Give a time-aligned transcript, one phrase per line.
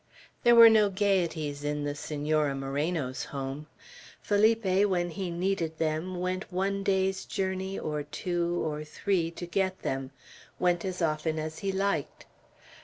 [0.43, 3.67] There were no gayeties in the Senora Moreno's home.
[4.19, 9.83] Felipe, when he needed them, went one day's journey, or two, or three, to get
[9.83, 10.09] them;
[10.57, 12.25] went as often as he liked.